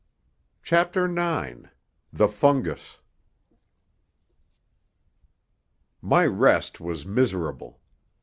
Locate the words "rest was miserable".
6.25-7.79